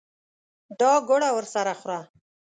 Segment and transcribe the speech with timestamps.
[0.79, 1.99] دا ګوړه ورسره خوره.